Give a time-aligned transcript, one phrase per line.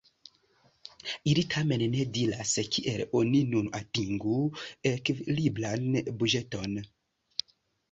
[1.33, 4.41] Ili tamen ne diras, kiel oni nun atingu
[4.95, 5.89] ekvilibran
[6.25, 6.77] buĝeton.